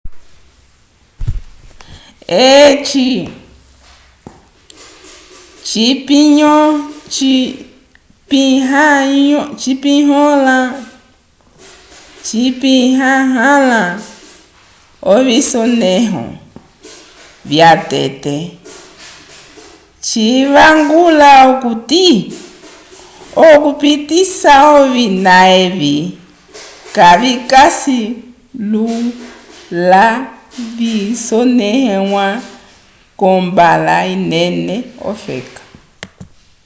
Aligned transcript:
eci 2.59 3.09
cipinyanyõha 12.27 13.83
ovisonẽho 15.13 16.23
vyatete 17.49 18.35
civangula 20.09 21.29
okuti 21.51 22.07
okupitisa 23.47 24.53
ovina 24.79 25.35
evi 25.65 25.95
kavikasi 26.95 27.99
lula 28.71 30.05
vyasoneiwa 30.77 32.25
kombala 33.21 33.97
inene 34.15 34.75
ofeka 35.11 35.61